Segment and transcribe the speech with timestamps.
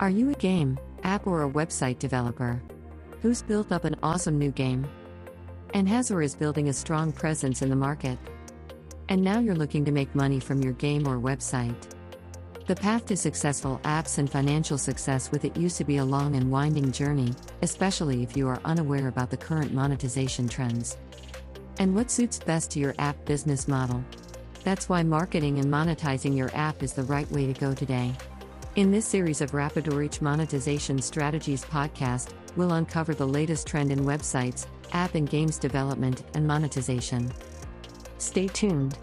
[0.00, 2.62] Are you a game, app, or a website developer
[3.20, 4.86] who's built up an awesome new game
[5.74, 8.16] and has or is building a strong presence in the market?
[9.08, 11.74] And now you're looking to make money from your game or website.
[12.68, 16.36] The path to successful apps and financial success with it used to be a long
[16.36, 20.96] and winding journey, especially if you are unaware about the current monetization trends.
[21.80, 24.04] And what suits best to your app business model?
[24.62, 28.14] That's why marketing and monetizing your app is the right way to go today.
[28.78, 34.66] In this series of RapidReach Monetization Strategies podcast, we'll uncover the latest trend in websites,
[34.92, 37.28] app and games development, and monetization.
[38.18, 38.96] Stay tuned.